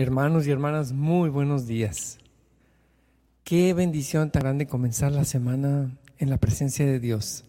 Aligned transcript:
Hermanos 0.00 0.46
y 0.46 0.50
hermanas, 0.50 0.92
muy 0.92 1.28
buenos 1.28 1.66
días. 1.66 2.16
Qué 3.44 3.74
bendición 3.74 4.30
tan 4.30 4.40
grande 4.40 4.66
comenzar 4.66 5.12
la 5.12 5.26
semana 5.26 5.94
en 6.16 6.30
la 6.30 6.38
presencia 6.38 6.86
de 6.86 6.98
Dios. 6.98 7.44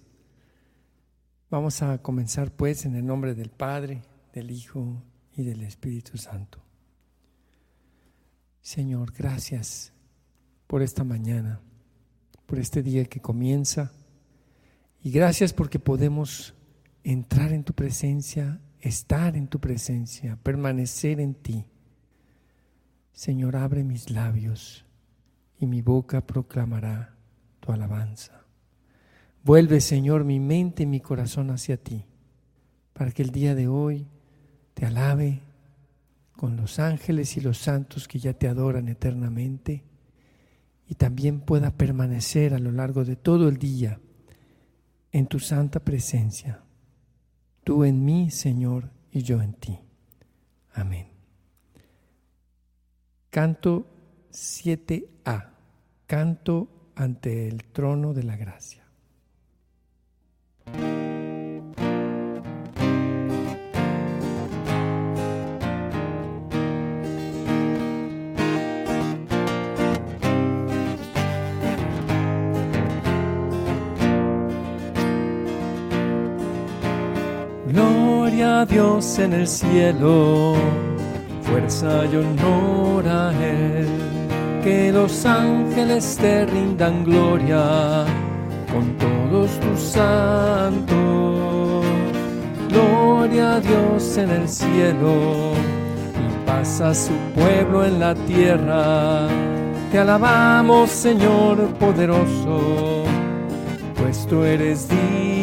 Vamos 1.49 1.81
a 1.81 1.99
comenzar 1.99 2.51
pues 2.51 2.83
en 2.83 2.97
el 2.97 3.05
nombre 3.05 3.35
del 3.35 3.51
Padre, 3.51 4.01
del 4.33 4.51
Hijo 4.51 5.01
y 5.33 5.43
del 5.43 5.61
Espíritu 5.61 6.17
Santo. 6.17 6.61
Señor, 8.59 9.13
gracias 9.13 9.93
por 10.67 10.81
esta 10.81 11.05
mañana, 11.05 11.61
por 12.47 12.59
este 12.59 12.83
día 12.83 13.05
que 13.05 13.21
comienza 13.21 13.93
y 15.01 15.11
gracias 15.11 15.53
porque 15.53 15.79
podemos 15.79 16.53
entrar 17.05 17.53
en 17.53 17.63
tu 17.63 17.71
presencia, 17.71 18.59
estar 18.81 19.37
en 19.37 19.47
tu 19.47 19.61
presencia, 19.61 20.37
permanecer 20.43 21.21
en 21.21 21.33
ti 21.33 21.70
Señor, 23.13 23.55
abre 23.55 23.83
mis 23.83 24.09
labios 24.09 24.85
y 25.59 25.67
mi 25.67 25.81
boca 25.81 26.25
proclamará 26.25 27.15
tu 27.59 27.71
alabanza. 27.71 28.45
Vuelve, 29.43 29.81
Señor, 29.81 30.23
mi 30.23 30.39
mente 30.39 30.83
y 30.83 30.85
mi 30.85 30.99
corazón 30.99 31.49
hacia 31.49 31.77
ti, 31.77 32.05
para 32.93 33.11
que 33.11 33.23
el 33.23 33.31
día 33.31 33.55
de 33.55 33.67
hoy 33.67 34.07
te 34.73 34.85
alabe 34.85 35.41
con 36.35 36.57
los 36.57 36.79
ángeles 36.79 37.37
y 37.37 37.41
los 37.41 37.57
santos 37.57 38.07
que 38.07 38.19
ya 38.19 38.33
te 38.33 38.47
adoran 38.47 38.87
eternamente 38.87 39.83
y 40.87 40.95
también 40.95 41.39
pueda 41.39 41.71
permanecer 41.71 42.53
a 42.53 42.59
lo 42.59 42.71
largo 42.71 43.05
de 43.05 43.15
todo 43.15 43.47
el 43.47 43.57
día 43.57 43.99
en 45.11 45.27
tu 45.27 45.39
santa 45.39 45.79
presencia, 45.79 46.63
tú 47.63 47.83
en 47.83 48.03
mí, 48.03 48.31
Señor, 48.31 48.89
y 49.11 49.21
yo 49.21 49.41
en 49.41 49.53
ti. 49.53 49.79
Amén. 50.73 51.10
Canto 53.31 53.85
7a. 54.29 55.51
Canto 56.05 56.67
ante 56.95 57.47
el 57.47 57.63
trono 57.63 58.13
de 58.13 58.23
la 58.23 58.35
gracia. 58.35 58.83
Gloria 77.65 78.59
a 78.59 78.65
Dios 78.65 79.19
en 79.19 79.31
el 79.31 79.47
cielo 79.47 80.91
fuerza 81.51 82.05
y 82.05 82.15
honor 82.15 83.07
a 83.07 83.31
Él. 83.31 83.87
Que 84.63 84.91
los 84.91 85.25
ángeles 85.25 86.17
te 86.21 86.45
rindan 86.45 87.03
gloria 87.03 88.05
con 88.71 88.95
todos 88.97 89.51
tus 89.59 89.79
santos. 89.79 91.85
Gloria 92.69 93.55
a 93.55 93.59
Dios 93.59 94.17
en 94.17 94.29
el 94.29 94.47
cielo 94.47 95.53
y 96.15 96.47
paz 96.47 96.79
a 96.79 96.93
su 96.93 97.13
pueblo 97.35 97.85
en 97.85 97.99
la 97.99 98.15
tierra. 98.15 99.27
Te 99.91 99.99
alabamos, 99.99 100.89
Señor 100.89 101.57
poderoso, 101.79 103.03
pues 103.97 104.25
tú 104.27 104.43
eres 104.43 104.87
digno. 104.87 105.40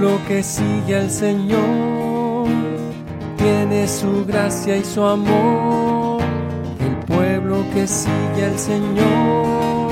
Pueblo 0.00 0.18
que 0.26 0.42
sigue 0.42 0.96
al 0.96 1.10
Señor 1.10 2.46
tiene 3.36 3.86
su 3.86 4.24
gracia 4.24 4.78
y 4.78 4.84
su 4.84 5.04
amor. 5.04 6.22
El 6.80 6.96
pueblo 7.06 7.62
que 7.74 7.86
sigue 7.86 8.46
al 8.46 8.58
Señor 8.58 9.90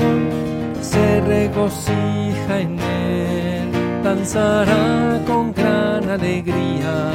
se 0.81 1.21
regocija 1.21 2.59
en 2.59 2.79
Él, 2.79 3.71
danzará 4.03 5.21
con 5.27 5.53
gran 5.53 6.09
alegría 6.09 7.11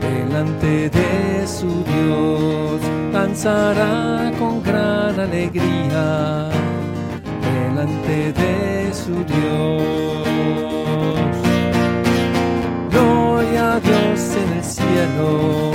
delante 0.00 0.90
de 0.90 1.46
su 1.46 1.84
Dios, 1.84 2.80
danzará 3.12 4.32
con 4.36 4.64
gran 4.64 5.20
alegría 5.20 6.48
delante 7.52 8.32
de 8.32 8.92
su 8.92 9.14
Dios. 9.24 11.17
Dios 13.80 14.36
en 14.36 14.58
el 14.58 14.64
cielo, 14.64 15.72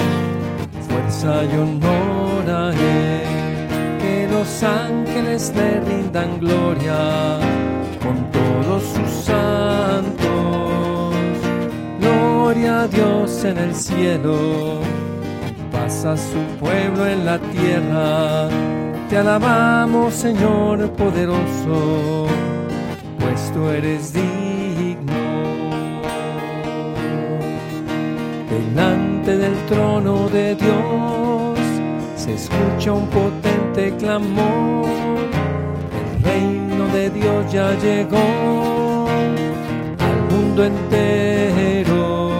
fuerza 0.88 1.44
y 1.46 1.58
honor 1.58 2.50
a 2.50 2.70
Él, 2.72 3.98
que 4.00 4.28
los 4.32 4.64
ángeles 4.64 5.54
le 5.56 5.80
rindan 5.82 6.40
gloria 6.40 7.40
con 8.02 8.30
todos 8.32 8.84
sus 8.84 9.26
santos. 9.26 11.16
Gloria 12.00 12.82
a 12.82 12.88
Dios 12.88 13.44
en 13.46 13.58
el 13.58 13.76
cielo, 13.76 14.80
pasa 15.72 16.18
su 16.18 16.40
pueblo 16.60 17.08
en 17.08 17.26
la 17.26 17.40
tierra. 17.40 18.50
Te 19.10 19.18
alabamos, 19.18 20.14
Señor 20.14 20.90
poderoso, 20.92 22.26
pues 23.20 23.52
tú 23.54 23.70
eres 23.70 24.14
digno 24.14 24.43
Delante 28.70 29.38
del 29.38 29.56
trono 29.68 30.30
de 30.30 30.56
Dios 30.56 31.60
se 32.16 32.34
escucha 32.34 32.94
un 32.94 33.08
potente 33.08 33.94
clamor. 33.98 34.88
El 36.00 36.24
reino 36.24 36.88
de 36.88 37.10
Dios 37.10 37.52
ya 37.52 37.78
llegó 37.80 39.08
al 40.00 40.20
mundo 40.32 40.66
entero 40.66 42.32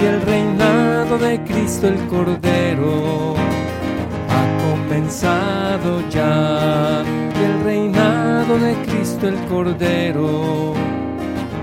y 0.00 0.04
el 0.04 0.20
reinado 0.22 1.18
de 1.18 1.42
Cristo 1.44 1.88
el 1.88 2.06
Cordero 2.06 3.34
ha 4.28 4.44
comenzado 4.68 6.02
ya. 6.10 7.02
Y 7.40 7.44
el 7.44 7.64
reinado 7.64 8.58
de 8.58 8.74
Cristo 8.86 9.28
el 9.28 9.36
Cordero 9.46 10.74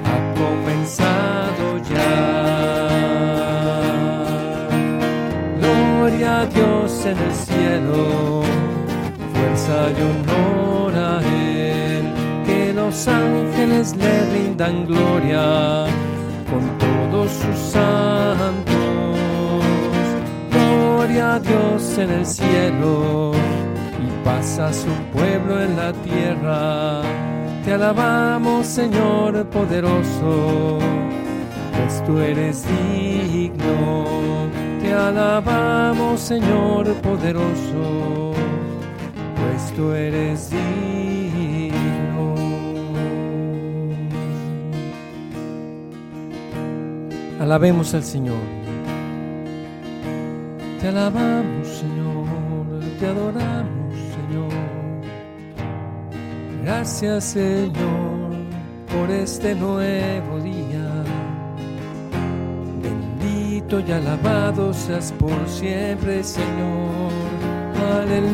ha 0.05 0.17
comenzado 0.35 1.77
ya. 1.89 2.42
Gloria 6.23 6.39
a 6.39 6.45
Dios 6.45 7.05
en 7.05 7.17
el 7.17 7.33
cielo, 7.33 8.43
fuerza 9.33 9.89
y 9.91 10.01
honor 10.03 10.95
a 10.95 11.21
Él, 11.21 12.05
que 12.45 12.71
los 12.71 13.09
ángeles 13.09 13.93
le 13.97 14.31
rindan 14.31 14.85
gloria 14.85 15.83
con 16.49 16.77
todos 16.77 17.29
sus 17.29 17.57
santos. 17.73 19.17
Gloria 20.49 21.33
a 21.33 21.39
Dios 21.41 21.97
en 21.97 22.09
el 22.11 22.25
cielo 22.25 23.33
y 24.01 24.23
pasa 24.23 24.67
a 24.67 24.73
su 24.73 24.93
pueblo 25.11 25.61
en 25.61 25.75
la 25.75 25.91
tierra. 25.91 27.01
Te 27.65 27.73
alabamos, 27.73 28.65
Señor 28.65 29.45
poderoso, 29.47 30.79
pues 31.75 32.01
tú 32.05 32.17
eres 32.19 32.65
digno 32.65 34.33
te 34.83 34.93
alabamos, 34.93 36.19
Señor 36.19 36.93
poderoso, 36.95 38.33
pues 39.37 39.73
tú 39.75 39.91
eres 39.93 40.49
digno. 40.51 42.35
Alabemos 47.39 47.93
al 47.93 48.03
Señor. 48.03 48.43
Te 50.81 50.89
alabamos, 50.89 51.67
Señor, 51.67 52.83
te 52.99 53.05
adoramos, 53.07 53.95
Señor. 54.15 54.51
Gracias, 56.63 57.23
Señor, 57.23 58.31
por 58.93 59.09
este 59.09 59.55
nuevo 59.55 60.42
día 63.73 63.87
y 63.87 63.91
alabado 63.91 64.73
seas 64.73 65.11
por 65.13 65.47
siempre, 65.47 66.23
Señor. 66.23 67.11
Aleluya, 68.01 68.27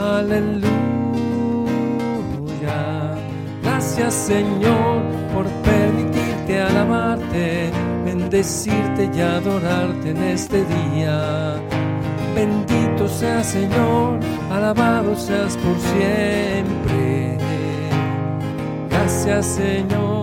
aleluya. 0.00 0.74
Gracias, 3.62 4.14
Señor, 4.14 5.02
por 5.32 5.46
permitirte 5.62 6.60
alabarte, 6.60 7.70
bendecirte 8.04 9.10
y 9.14 9.20
adorarte 9.20 10.10
en 10.10 10.22
este 10.22 10.64
día. 10.64 11.56
Bendito 12.34 13.08
seas, 13.08 13.46
Señor, 13.46 14.18
alabado 14.50 15.14
seas 15.16 15.56
por 15.58 15.78
siempre. 15.78 17.38
Gracias 18.90 19.46
Señor 19.46 20.13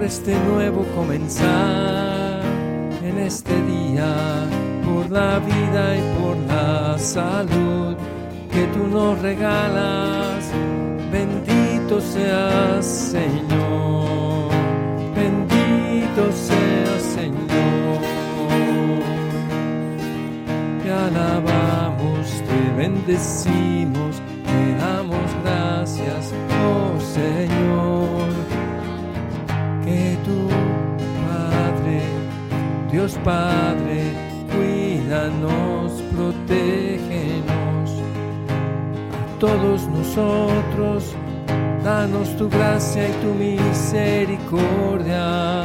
por 0.00 0.06
este 0.06 0.34
nuevo 0.34 0.86
comenzar 0.96 2.40
en 3.04 3.18
este 3.18 3.52
día, 3.64 4.46
por 4.82 5.10
la 5.10 5.38
vida 5.40 5.96
y 5.98 6.00
por 6.18 6.36
la 6.48 6.98
salud 6.98 7.96
que 8.50 8.64
tú 8.72 8.86
nos 8.86 9.20
regalas. 9.20 10.50
Bendito 11.12 12.00
seas 12.00 12.86
Señor, 12.86 14.50
bendito 15.14 16.32
seas 16.32 17.02
Señor. 17.16 18.00
Te 20.82 20.90
alabamos, 20.90 22.26
te 22.48 22.74
bendecimos, 22.74 24.16
te 24.46 24.74
damos 24.82 25.28
gracias, 25.44 26.32
oh 26.64 26.98
Señor. 27.00 27.89
Dios 32.92 33.18
Padre, 33.24 34.12
cuídanos, 34.52 36.02
protégenos 36.12 37.90
a 39.12 39.38
todos 39.38 39.86
nosotros. 39.86 41.14
Danos 41.84 42.36
tu 42.36 42.50
gracia 42.50 43.08
y 43.08 43.12
tu 43.22 43.32
misericordia 43.34 45.62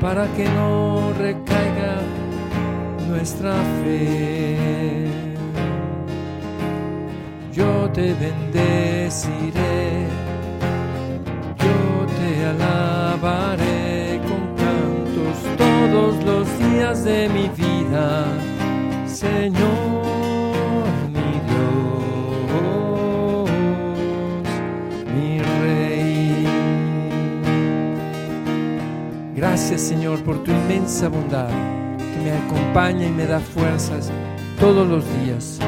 para 0.00 0.28
que 0.34 0.48
no 0.48 1.12
recaiga 1.18 2.00
nuestra 3.08 3.54
fe. 3.82 5.08
Yo 7.52 7.90
te 7.92 8.14
bendeciré, 8.14 10.06
yo 11.58 12.06
te 12.16 12.46
alabaré 12.46 13.69
todos 15.90 16.22
los 16.24 16.58
días 16.58 17.04
de 17.04 17.28
mi 17.28 17.48
vida, 17.48 18.24
Señor 19.06 20.86
mi 21.08 21.40
Dios, 21.48 23.50
mi 25.14 25.38
Rey. 25.38 26.46
Gracias 29.34 29.80
Señor 29.80 30.22
por 30.22 30.44
tu 30.44 30.52
inmensa 30.52 31.08
bondad 31.08 31.48
que 31.98 32.20
me 32.22 32.32
acompaña 32.32 33.06
y 33.06 33.10
me 33.10 33.26
da 33.26 33.40
fuerzas 33.40 34.12
todos 34.58 34.88
los 34.88 35.04
días. 35.22 35.58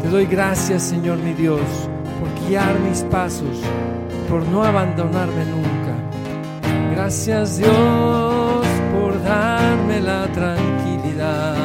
Te 0.00 0.08
doy 0.08 0.26
gracias, 0.26 0.82
Señor 0.82 1.18
mi 1.18 1.34
Dios, 1.34 1.60
por 2.18 2.28
guiar 2.48 2.80
mis 2.80 3.02
pasos, 3.04 3.60
por 4.28 4.44
no 4.48 4.64
abandonarme 4.64 5.44
nunca. 5.44 5.94
Gracias 6.92 7.58
Dios 7.58 8.29
darme 9.30 10.00
la 10.00 10.26
tranquilidad 10.32 11.56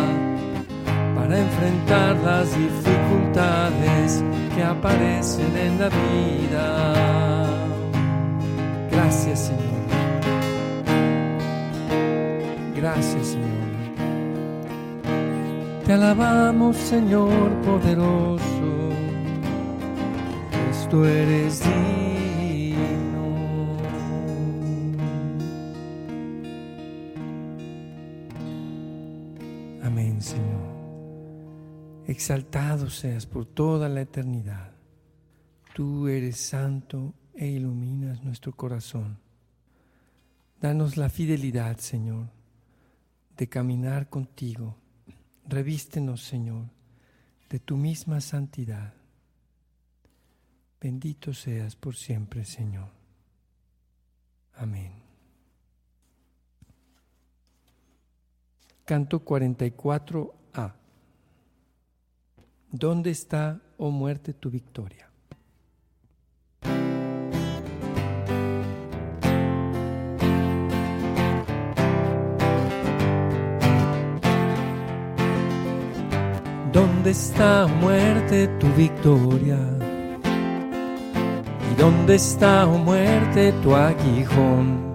para 1.15 1.39
enfrentar 1.39 2.15
las 2.29 2.47
dificultades 2.65 4.23
que 4.53 4.63
aparecen 4.63 5.51
en 5.67 5.73
la 5.81 5.89
vida. 5.89 6.67
Gracias 8.91 9.39
Señor. 9.47 9.85
Gracias 12.75 13.25
Señor. 13.33 13.55
Te 15.85 15.93
alabamos, 15.93 16.75
Señor 16.77 17.49
poderoso, 17.67 18.69
pues 20.51 20.89
tú 20.89 21.03
eres 21.05 21.63
digno. 21.63 22.14
Exaltado 32.15 32.89
seas 32.89 33.25
por 33.25 33.45
toda 33.45 33.89
la 33.89 33.99
eternidad. 33.99 34.71
Tú 35.73 36.07
eres 36.07 36.37
santo 36.37 37.13
e 37.33 37.45
iluminas 37.45 38.23
nuestro 38.23 38.55
corazón. 38.55 39.19
Danos 40.61 40.95
la 40.95 41.09
fidelidad, 41.09 41.77
Señor, 41.77 42.29
de 43.35 43.49
caminar 43.49 44.07
contigo 44.09 44.77
Revístenos, 45.45 46.23
Señor, 46.23 46.69
de 47.49 47.59
tu 47.59 47.75
misma 47.75 48.21
santidad. 48.21 48.93
Bendito 50.79 51.33
seas 51.33 51.75
por 51.75 51.97
siempre, 51.97 52.45
Señor. 52.45 52.91
Amén. 54.53 54.93
Canto 58.85 59.25
44a. 59.25 60.44
¿Dónde 62.77 63.11
está, 63.11 63.61
oh 63.77 63.89
muerte, 63.89 64.33
tu 64.33 64.49
victoria? 64.49 65.09
¿Dónde 76.73 77.11
está 77.11 77.65
muerte 77.79 78.49
tu 78.59 78.67
victoria? 78.73 79.57
¿Y 81.71 81.75
dónde 81.79 82.15
está 82.15 82.67
oh 82.67 82.77
muerte 82.77 83.53
tu 83.63 83.73
aguijón? 83.73 84.93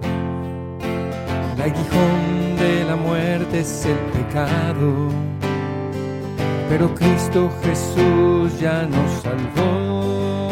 El 1.55 1.61
aguijón 1.63 2.57
de 2.59 2.83
la 2.85 2.95
muerte 2.95 3.61
es 3.61 3.85
el 3.87 3.97
pecado, 4.11 5.09
pero 6.71 6.95
Cristo 6.95 7.51
Jesús 7.63 8.57
ya 8.57 8.83
nos 8.83 9.11
salvó. 9.21 10.49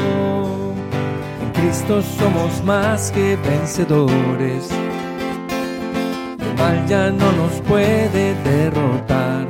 En 1.41 1.49
Cristo 1.53 2.01
somos 2.01 2.61
más 2.65 3.09
que 3.11 3.37
vencedores, 3.37 4.69
el 6.41 6.53
mal 6.57 6.85
ya 6.87 7.09
no 7.09 7.31
nos 7.31 7.61
puede 7.61 8.35
derrotar 8.43 9.47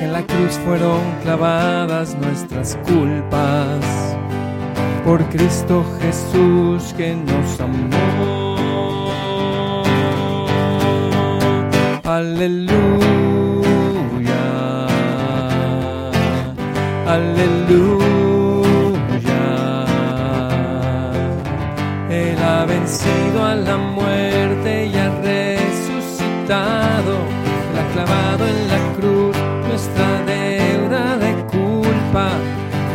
en 0.00 0.12
la 0.12 0.22
cruz 0.22 0.52
fueron 0.64 1.00
clavadas 1.22 2.16
nuestras 2.18 2.76
culpas 2.86 4.16
por 5.04 5.24
Cristo 5.30 5.84
Jesús 6.00 6.94
que 6.96 7.16
nos 7.16 7.60
amó. 7.60 8.56
Aleluya, 12.04 12.85
aleluya. 17.16 18.66
Él 22.10 22.38
ha 22.42 22.64
vencido 22.66 23.44
a 23.44 23.54
la 23.54 23.76
muerte 23.76 24.86
y 24.86 24.94
ha 24.96 25.10
resucitado, 25.32 27.12
Él 27.68 27.76
ha 27.80 27.86
clavado 27.94 28.46
en 28.46 28.58
la 28.72 28.80
cruz 28.96 29.36
nuestra 29.68 30.08
deuda 30.34 31.16
de 31.24 31.32
culpa, 31.56 32.26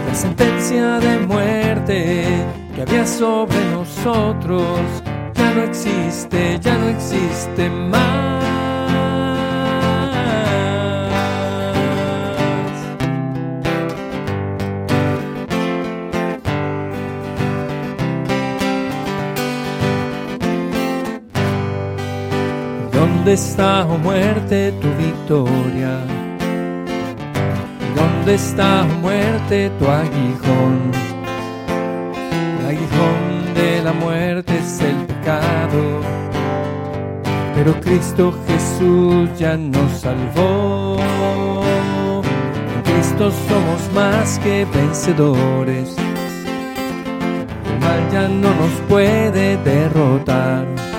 la 0.08 0.16
sentencia 0.16 1.00
de 1.00 1.20
muerte 1.20 2.26
que 2.76 2.82
había 2.82 3.06
sobre 3.06 3.60
nosotros, 3.72 4.80
ya 5.36 5.54
no 5.54 5.64
existe, 5.64 6.60
ya 6.62 6.78
no 6.78 6.88
existe 6.90 7.70
más. 7.70 8.31
¿Dónde 23.22 23.34
está, 23.34 23.86
oh 23.86 24.00
muerte, 24.00 24.74
tu 24.82 24.88
victoria? 24.98 26.00
¿Dónde 27.96 28.34
está 28.34 28.84
muerte 29.00 29.70
tu 29.78 29.86
aguijón? 29.86 30.92
El 32.60 32.66
aguijón 32.66 33.54
de 33.54 33.84
la 33.84 33.94
muerte 33.94 34.58
es 34.58 34.82
el 34.82 34.96
pecado, 35.06 36.02
pero 37.54 37.80
Cristo 37.82 38.34
Jesús 38.48 39.30
ya 39.38 39.56
nos 39.56 39.92
salvó. 40.00 40.98
En 42.76 42.82
Cristo 42.92 43.32
somos 43.48 43.94
más 43.94 44.40
que 44.40 44.66
vencedores. 44.74 45.96
El 47.70 47.80
mal 47.82 48.12
ya 48.12 48.28
no 48.28 48.50
nos 48.50 48.72
puede 48.90 49.58
derrotar. 49.58 50.91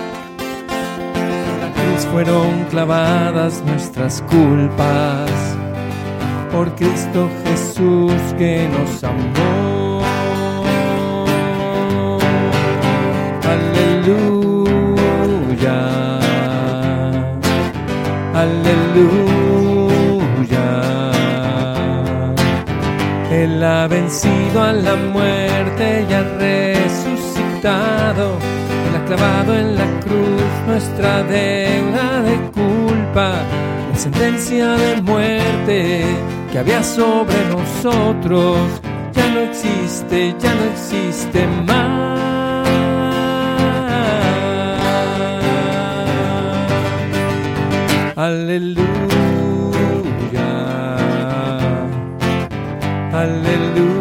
Fueron 2.12 2.64
clavadas 2.68 3.62
nuestras 3.64 4.22
culpas 4.30 5.30
por 6.52 6.74
Cristo 6.74 7.30
Jesús 7.46 8.12
que 8.36 8.68
nos 8.68 9.02
amó. 9.02 10.02
aleluya, 14.02 15.78
aleluya. 18.34 19.72
Él 23.30 23.64
ha 23.64 23.86
vencido 23.88 24.62
a 24.62 24.72
la 24.74 24.96
muerte 24.96 26.06
y 26.08 26.12
ha 26.12 26.22
resucitado. 26.38 28.36
Clavado 29.14 29.54
en 29.54 29.76
la 29.76 30.00
cruz 30.00 30.42
nuestra 30.66 31.22
deuda 31.24 32.22
de 32.22 32.36
culpa, 32.52 33.42
la 33.90 33.98
sentencia 33.98 34.68
de 34.70 35.02
muerte 35.02 36.02
que 36.50 36.58
había 36.58 36.82
sobre 36.82 37.36
nosotros. 37.50 38.56
Ya 39.12 39.28
no 39.34 39.40
existe, 39.40 40.34
ya 40.38 40.54
no 40.54 40.64
existe 40.64 41.46
más. 41.66 42.66
Aleluya, 48.16 48.88
aleluya, 53.12 53.91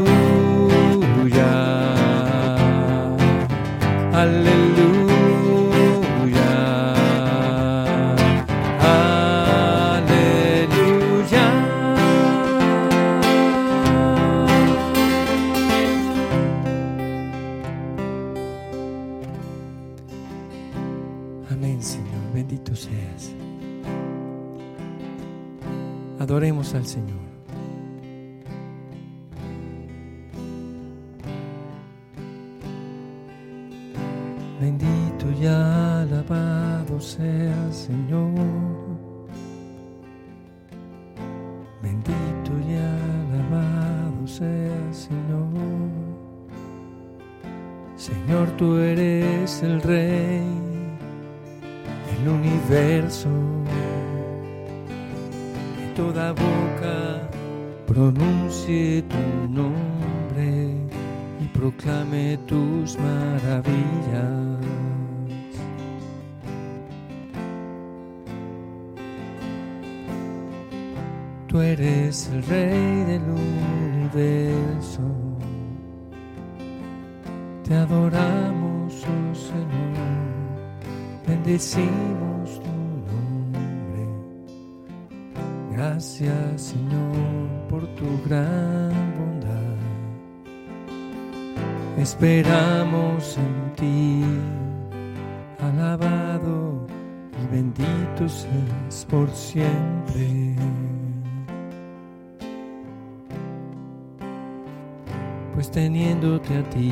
toda 55.95 56.33
boca 56.33 57.29
pronuncie 57.85 59.03
tu 59.03 59.47
nombre 59.49 60.75
y 61.41 61.45
proclame 61.53 62.37
tus 62.47 62.97
maravillas. 62.97 64.51
Tú 71.47 71.59
eres 71.59 72.29
el 72.33 72.43
rey 72.43 73.03
del 73.03 73.23
universo. 73.23 75.01
Te 77.67 77.75
adoramos, 77.75 78.93
oh 78.93 79.35
Señor. 79.35 79.91
Bendecimos 81.27 82.40
Gracias 86.01 86.61
Señor 86.63 87.47
por 87.69 87.85
tu 87.93 88.05
gran 88.27 88.91
bondad. 89.19 89.77
Esperamos 91.95 93.37
en 93.37 93.75
ti, 93.75 94.23
alabado 95.59 96.87
y 97.39 97.55
bendito 97.55 98.27
seas 98.27 99.05
por 99.11 99.29
siempre. 99.29 100.55
Pues 105.53 105.69
teniéndote 105.69 106.57
a 106.57 106.63
ti, 106.71 106.91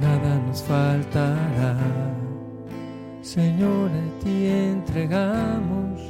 nada 0.00 0.38
nos 0.46 0.62
faltará. 0.62 1.76
Señor, 3.20 3.90
a 3.90 4.24
ti 4.24 4.46
entregamos 4.46 6.05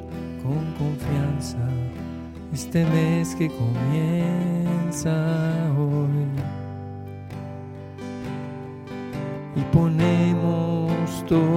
este 2.67 2.85
mes 2.87 3.33
que 3.37 3.49
comienza 3.49 5.15
hoy. 5.79 6.27
Y 9.55 9.63
ponemos 9.73 11.25
todo 11.29 11.56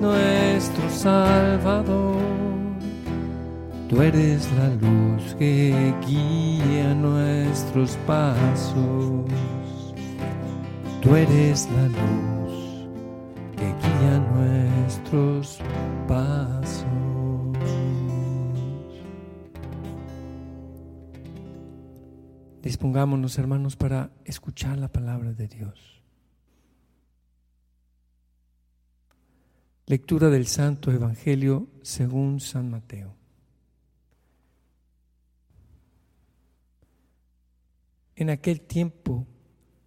nuestro 0.00 0.88
Salvador. 0.90 2.16
Tú 3.88 4.00
eres 4.00 4.48
la 4.52 4.68
luz 4.68 5.34
que 5.38 5.94
guía 6.06 6.94
nuestros 6.94 7.96
pasos. 8.06 9.26
Tú 11.00 11.16
eres 11.16 11.68
la 11.76 11.86
luz 11.88 12.88
que 13.56 13.66
guía 13.82 14.18
nuestros 14.34 15.51
Dispongámonos, 22.82 23.38
hermanos, 23.38 23.76
para 23.76 24.10
escuchar 24.24 24.76
la 24.76 24.88
palabra 24.88 25.32
de 25.32 25.46
Dios. 25.46 26.02
Lectura 29.86 30.30
del 30.30 30.48
Santo 30.48 30.90
Evangelio 30.90 31.68
según 31.82 32.40
San 32.40 32.72
Mateo. 32.72 33.14
En 38.16 38.30
aquel 38.30 38.62
tiempo, 38.62 39.28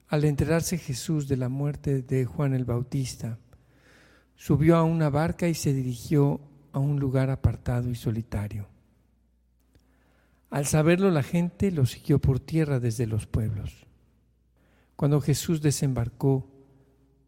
al 0.07 0.23
enterarse 0.23 0.77
Jesús 0.77 1.27
de 1.27 1.35
la 1.35 1.49
muerte 1.49 2.01
de 2.01 2.23
Juan 2.23 2.53
el 2.53 2.63
Bautista, 2.63 3.39
subió 4.37 4.77
a 4.77 4.83
una 4.83 5.09
barca 5.09 5.49
y 5.49 5.53
se 5.53 5.73
dirigió 5.73 6.39
a 6.71 6.79
un 6.79 6.97
lugar 7.01 7.29
apartado 7.29 7.89
y 7.89 7.95
solitario. 7.95 8.69
Al 10.55 10.65
saberlo 10.65 11.11
la 11.11 11.23
gente 11.23 11.69
lo 11.69 11.85
siguió 11.85 12.19
por 12.19 12.39
tierra 12.39 12.79
desde 12.79 13.07
los 13.07 13.27
pueblos. 13.27 13.85
Cuando 14.95 15.19
Jesús 15.19 15.61
desembarcó, 15.61 16.49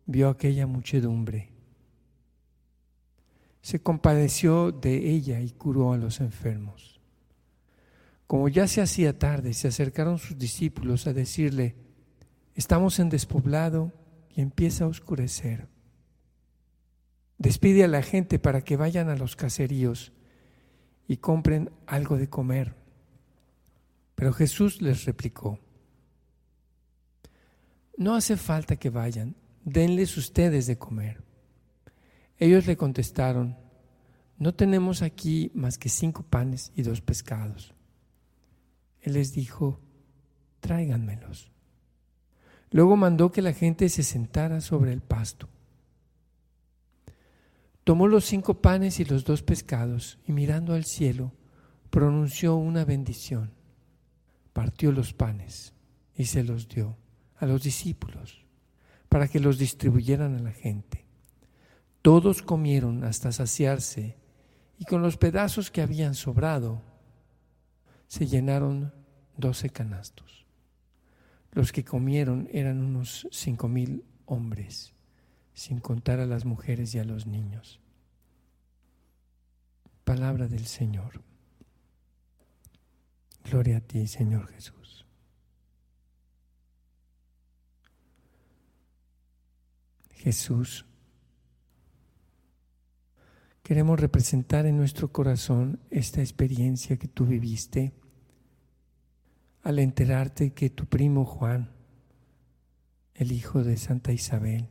vio 0.05 0.29
aquella 0.29 0.65
muchedumbre 0.65 1.57
se 3.67 3.81
compadeció 3.81 4.72
de 4.72 5.10
ella 5.10 5.41
y 5.41 5.50
curó 5.50 5.91
a 5.91 5.98
los 5.98 6.22
enfermos. 6.22 7.01
Como 8.25 8.48
ya 8.48 8.65
se 8.65 8.81
hacía 8.81 9.19
tarde, 9.19 9.53
se 9.53 9.67
acercaron 9.67 10.19
sus 10.19 10.38
discípulos 10.38 11.05
a 11.05 11.12
decirle, 11.12 11.75
estamos 12.55 12.98
en 13.00 13.10
despoblado 13.10 13.91
y 14.34 14.39
empieza 14.39 14.86
a 14.86 14.88
oscurecer. 14.88 15.67
Despide 17.38 17.84
a 17.84 17.89
la 17.89 18.03
gente 18.03 18.39
para 18.39 18.62
que 18.62 18.77
vayan 18.77 19.10
a 19.10 19.17
los 19.17 19.36
caseríos 19.36 20.13
y 21.05 21.17
compren 21.17 21.69
algo 21.88 22.15
de 22.15 22.29
comer. 22.29 22.74
Pero 24.17 24.33
Jesús 24.33 24.81
les 24.81 25.05
replicó, 25.05 25.59
no 27.97 28.15
hace 28.15 28.36
falta 28.36 28.75
que 28.75 28.89
vayan, 28.89 29.36
denles 29.63 30.17
ustedes 30.17 30.65
de 30.65 30.75
comer. 30.75 31.21
Ellos 32.39 32.65
le 32.65 32.75
contestaron, 32.77 33.55
no 34.39 34.55
tenemos 34.55 35.03
aquí 35.03 35.51
más 35.53 35.77
que 35.77 35.89
cinco 35.89 36.24
panes 36.24 36.71
y 36.75 36.81
dos 36.81 37.00
pescados. 37.00 37.75
Él 39.01 39.13
les 39.13 39.33
dijo, 39.33 39.79
tráiganmelos. 40.62 41.51
Luego 42.71 42.95
mandó 42.95 43.31
que 43.31 43.43
la 43.43 43.53
gente 43.53 43.88
se 43.88 44.01
sentara 44.01 44.62
sobre 44.62 44.93
el 44.93 45.01
pasto. 45.01 45.47
Tomó 47.83 48.07
los 48.07 48.25
cinco 48.25 48.63
panes 48.63 49.00
y 49.00 49.05
los 49.05 49.25
dos 49.25 49.43
pescados 49.43 50.17
y 50.25 50.31
mirando 50.31 50.74
al 50.74 50.86
cielo, 50.86 51.33
pronunció 51.91 52.55
una 52.55 52.83
bendición. 52.83 53.57
Partió 54.58 54.92
los 54.92 55.14
panes 55.14 55.76
y 56.16 56.26
se 56.26 56.44
los 56.44 56.68
dio 56.68 56.98
a 57.36 57.46
los 57.46 57.62
discípulos 57.62 58.44
para 59.08 59.28
que 59.28 59.40
los 59.40 59.60
distribuyeran 59.60 60.34
a 60.34 60.40
la 60.40 60.52
gente. 60.52 61.06
Todos 62.02 62.42
comieron 62.42 63.04
hasta 63.04 63.32
saciarse 63.32 64.18
y 64.80 64.86
con 64.86 65.04
los 65.04 65.16
pedazos 65.16 65.70
que 65.70 65.84
habían 65.84 66.16
sobrado 66.16 66.82
se 68.08 68.26
llenaron 68.26 68.96
doce 69.38 69.70
canastos. 69.70 70.48
Los 71.52 71.72
que 71.72 71.86
comieron 71.86 72.50
eran 72.52 72.84
unos 72.84 73.28
cinco 73.32 73.68
mil 73.68 74.06
hombres, 74.26 74.96
sin 75.54 75.80
contar 75.80 76.20
a 76.20 76.26
las 76.26 76.46
mujeres 76.46 76.96
y 76.96 76.98
a 76.98 77.04
los 77.04 77.28
niños. 77.28 77.80
Palabra 80.04 80.48
del 80.48 80.66
Señor. 80.66 81.22
Gloria 83.50 83.77
a 83.77 83.80
ti, 83.80 84.08
Señor 84.08 84.48
Jesús. 84.48 85.06
Jesús, 90.12 90.86
queremos 93.63 94.00
representar 94.00 94.66
en 94.66 94.75
nuestro 94.75 95.13
corazón 95.13 95.80
esta 95.89 96.20
experiencia 96.20 96.98
que 96.98 97.08
tú 97.08 97.25
viviste 97.25 97.94
al 99.63 99.80
enterarte 99.80 100.51
que 100.51 100.70
tu 100.70 100.86
primo 100.86 101.24
Juan, 101.24 101.72
el 103.13 103.32
hijo 103.32 103.63
de 103.63 103.77
Santa 103.77 104.12
Isabel, 104.12 104.68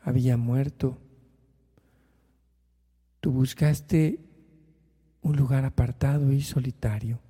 había 0.00 0.38
muerto. 0.38 0.98
Tú 3.20 3.32
buscaste 3.32 4.20
un 5.20 5.36
lugar 5.36 5.66
apartado 5.66 6.32
y 6.32 6.40
solitario. 6.40 7.20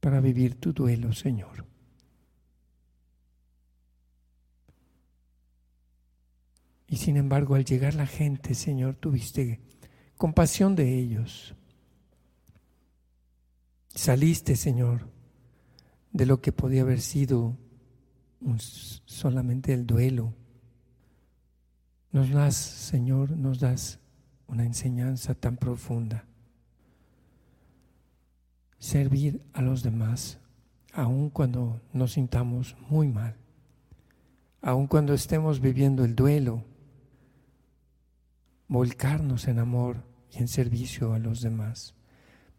Para 0.00 0.20
vivir 0.20 0.58
tu 0.58 0.72
duelo, 0.72 1.12
Señor. 1.12 1.66
Y 6.88 6.96
sin 6.96 7.16
embargo, 7.16 7.54
al 7.54 7.64
llegar 7.64 7.94
la 7.94 8.06
gente, 8.06 8.54
Señor, 8.54 8.96
tuviste 8.96 9.60
compasión 10.16 10.74
de 10.74 10.98
ellos. 10.98 11.54
Saliste, 13.94 14.56
Señor, 14.56 15.08
de 16.12 16.26
lo 16.26 16.40
que 16.40 16.50
podía 16.50 16.82
haber 16.82 17.00
sido 17.00 17.56
solamente 19.04 19.72
el 19.72 19.86
duelo. 19.86 20.34
Nos 22.10 22.30
das, 22.30 22.56
Señor, 22.56 23.30
nos 23.30 23.60
das 23.60 24.00
una 24.48 24.64
enseñanza 24.64 25.34
tan 25.34 25.56
profunda. 25.56 26.26
Servir 28.80 29.42
a 29.52 29.60
los 29.60 29.82
demás, 29.82 30.40
aun 30.92 31.28
cuando 31.28 31.80
nos 31.92 32.14
sintamos 32.14 32.76
muy 32.88 33.08
mal, 33.08 33.36
aun 34.62 34.86
cuando 34.86 35.12
estemos 35.12 35.60
viviendo 35.60 36.04
el 36.04 36.16
duelo, 36.16 36.64
volcarnos 38.68 39.48
en 39.48 39.58
amor 39.58 40.02
y 40.32 40.38
en 40.38 40.48
servicio 40.48 41.12
a 41.12 41.18
los 41.18 41.42
demás, 41.42 41.94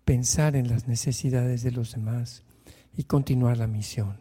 pensar 0.06 0.56
en 0.56 0.68
las 0.68 0.88
necesidades 0.88 1.64
de 1.64 1.72
los 1.72 1.94
demás 1.94 2.44
y 2.96 3.06
continuar 3.06 3.58
la 3.58 3.68
misión. 3.68 4.20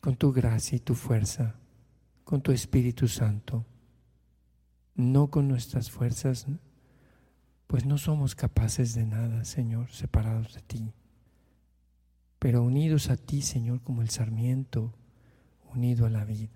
Con 0.00 0.14
tu 0.14 0.32
gracia 0.32 0.76
y 0.76 0.80
tu 0.80 0.94
fuerza, 0.94 1.56
con 2.22 2.42
tu 2.42 2.52
Espíritu 2.52 3.08
Santo, 3.08 3.66
no 4.94 5.30
con 5.30 5.48
nuestras 5.48 5.90
fuerzas, 5.90 6.46
pues 7.70 7.86
no 7.86 7.98
somos 7.98 8.34
capaces 8.34 8.96
de 8.96 9.06
nada, 9.06 9.44
Señor, 9.44 9.92
separados 9.92 10.54
de 10.54 10.60
ti. 10.60 10.92
Pero 12.40 12.64
unidos 12.64 13.10
a 13.10 13.16
ti, 13.16 13.42
Señor, 13.42 13.80
como 13.82 14.02
el 14.02 14.10
sarmiento 14.10 14.92
unido 15.72 16.04
a 16.04 16.10
la 16.10 16.24
vida, 16.24 16.50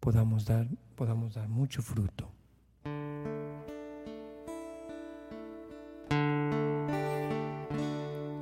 podamos 0.00 0.46
dar 0.46 0.68
podamos 0.94 1.34
dar 1.34 1.50
mucho 1.50 1.82
fruto. 1.82 2.30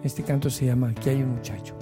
Este 0.05 0.23
canto 0.23 0.49
se 0.49 0.67
llama 0.67 0.91
Aquí 0.91 1.09
hay 1.09 1.25
un 1.25 1.31
muchacho. 1.31 1.77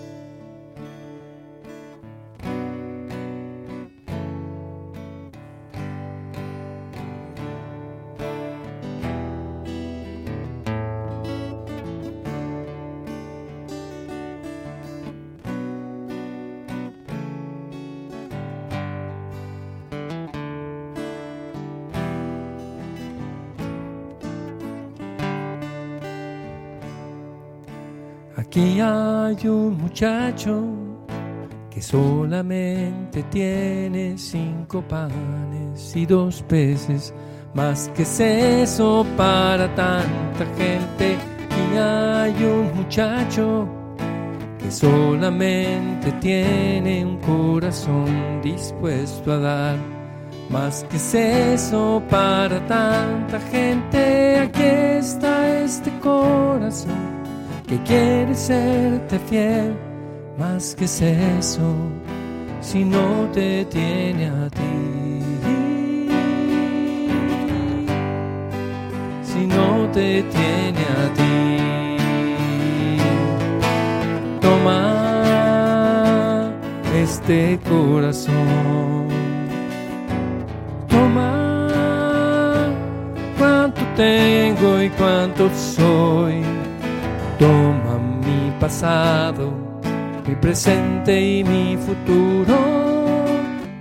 Que 31.68 31.82
solamente 31.82 33.24
tiene 33.24 34.16
cinco 34.16 34.82
panes 34.82 35.96
y 35.96 36.06
dos 36.06 36.42
peces, 36.42 37.12
más 37.54 37.88
que 37.88 38.04
eso 38.62 39.04
para 39.16 39.66
tanta 39.74 40.46
gente. 40.56 41.16
Aquí 41.44 41.76
hay 41.76 42.44
un 42.44 42.72
muchacho 42.76 43.66
que 44.60 44.70
solamente 44.70 46.12
tiene 46.20 47.04
un 47.04 47.16
corazón 47.16 48.40
dispuesto 48.40 49.32
a 49.32 49.38
dar, 49.38 49.76
más 50.50 50.84
que 50.84 51.52
eso 51.52 52.00
para 52.08 52.64
tanta 52.68 53.40
gente. 53.50 54.38
Aquí 54.38 54.62
está 54.62 55.62
este 55.62 55.90
corazón 55.98 57.18
que 57.66 57.76
quiere 57.82 58.34
serte 58.34 59.18
fiel, 59.18 59.87
más 60.38 60.74
que 60.74 60.84
es 60.84 61.02
eso, 61.02 61.74
si 62.60 62.84
no 62.84 63.28
te 63.32 63.64
tiene 63.64 64.26
a 64.28 64.48
ti. 64.48 65.22
Si 69.22 69.46
no 69.46 69.88
te 69.92 70.22
tiene 70.22 70.82
a 71.02 71.12
ti. 71.18 71.56
Toma 74.40 74.82
este 76.94 77.58
corazón. 77.68 79.08
Toma 80.88 82.68
cuánto 83.38 83.80
tengo 83.96 84.82
y 84.82 84.88
cuánto 84.90 85.50
soy 85.54 86.42
Toma 87.38 87.98
mi 87.98 88.50
pasado, 88.58 89.67
mi 90.28 90.34
presente 90.36 91.20
y 91.20 91.42
mi 91.42 91.76
futuro. 91.76 92.56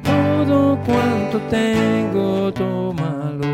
Todo 0.03 0.79
cuanto 0.85 1.39
tengo, 1.49 2.53
tómalo. 2.53 3.47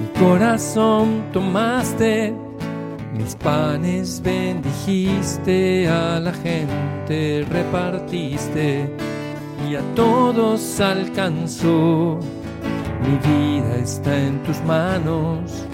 Mi 0.00 0.18
corazón 0.18 1.24
tomaste, 1.32 2.32
mis 3.12 3.34
panes 3.36 4.22
bendijiste, 4.22 5.88
a 5.88 6.18
la 6.20 6.32
gente 6.32 7.44
repartiste 7.50 8.90
y 9.68 9.74
a 9.74 9.82
todos 9.94 10.80
alcanzó 10.80 12.18
mi 13.02 13.16
vida 13.18 13.76
está 13.78 14.16
en 14.16 14.40
tus 14.44 14.60
manos, 14.62 15.66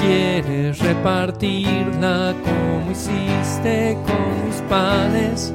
quieres 0.00 0.78
repartirla 0.78 2.34
como 2.44 2.90
hiciste 2.90 3.96
con 4.06 4.46
mis 4.46 4.60
panes 4.68 5.52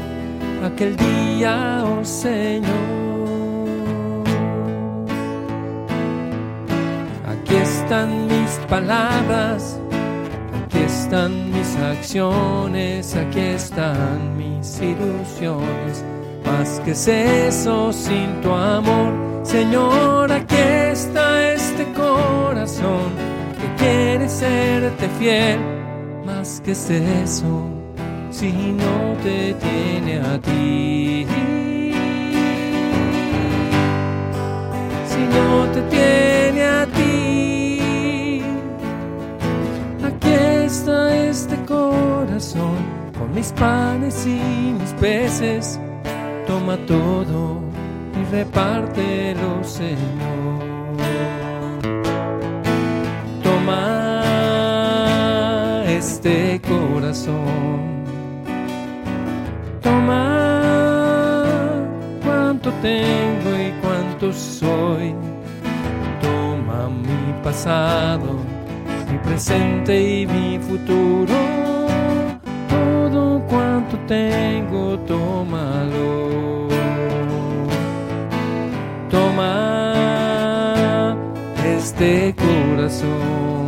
aquel 0.63 0.95
día, 0.95 1.83
oh 1.85 2.03
Señor. 2.03 2.71
Aquí 7.27 7.55
están 7.55 8.27
mis 8.27 8.51
palabras, 8.69 9.79
aquí 10.63 10.79
están 10.79 11.51
mis 11.51 11.75
acciones, 11.77 13.15
aquí 13.15 13.39
están 13.39 14.37
mis 14.37 14.79
ilusiones. 14.79 16.03
Más 16.45 16.79
que 16.81 16.91
eso 16.91 17.93
sin 17.93 18.41
tu 18.41 18.51
amor, 18.51 19.13
Señor, 19.43 20.31
aquí 20.31 20.55
está 20.91 21.53
este 21.53 21.85
corazón 21.93 23.30
quiere 23.81 24.29
serte 24.29 25.07
fiel. 25.19 25.59
Más 26.25 26.61
que 26.63 26.71
eso 26.71 27.51
si 28.29 28.51
no 28.51 28.95
te 29.23 29.53
tiene 29.55 30.19
a 30.19 30.39
ti. 30.39 31.25
Si 35.11 35.21
no 35.35 35.47
te 35.73 35.81
tiene 35.95 36.63
a 36.63 36.85
ti. 36.97 38.41
Aquí 40.09 40.33
está 40.65 41.15
este 41.29 41.55
corazón 41.65 42.77
con 43.17 43.33
mis 43.33 43.51
panes 43.53 44.25
y 44.25 44.39
mis 44.79 44.93
peces. 44.93 45.79
Toma 46.47 46.77
todo 46.85 47.61
y 48.19 48.31
repártelo, 48.31 49.63
Señor. 49.63 50.70
Este 56.01 56.59
corazón 56.67 58.01
cuánto 62.23 62.71
tengo 62.81 63.49
y 63.57 63.71
cuánto 63.81 64.33
soy. 64.33 65.15
Toma 66.21 66.89
mi 66.89 67.33
pasado, 67.43 68.35
mi 69.11 69.17
presente 69.19 70.21
y 70.21 70.27
mi 70.27 70.59
futuro. 70.59 71.33
Todo 72.69 73.41
cuanto 73.47 73.97
tengo, 74.07 74.97
tómalo. 75.07 76.67
Toma 79.09 79.55
este 81.77 82.35
corazón. 82.35 83.60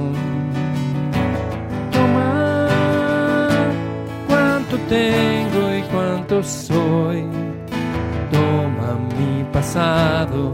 Tengo 4.94 5.76
y 5.76 5.82
cuánto 5.92 6.44
soy 6.44 7.24
mi 9.18 9.44
pasado, 9.52 10.52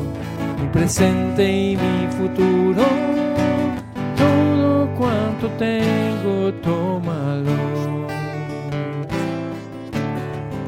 mi 0.60 0.67
presente 0.67 1.43
y 1.71 1.78
mi 1.78 2.08
futuro. 2.17 2.84
Todo 4.17 4.89
cuanto 4.97 5.47
tengo, 5.58 6.54
tómalo. 6.62 7.58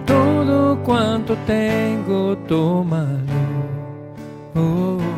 Todo 0.05 0.83
cuanto 0.83 1.35
tengo, 1.45 2.37
tómalo. 2.47 3.41
Oh, 4.55 5.10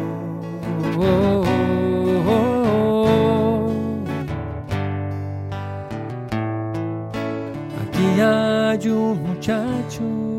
hay 8.74 8.90
un 8.90 9.22
muchacho 9.22 10.34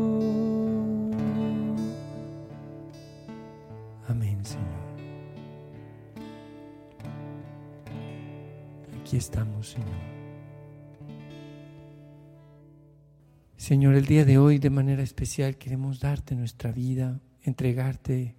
estamos, 9.17 9.69
Señor. 9.69 10.15
Señor, 13.57 13.95
el 13.95 14.05
día 14.05 14.25
de 14.25 14.37
hoy 14.37 14.59
de 14.59 14.69
manera 14.69 15.01
especial 15.01 15.57
queremos 15.57 15.99
darte 15.99 16.35
nuestra 16.35 16.71
vida, 16.71 17.19
entregarte 17.41 18.35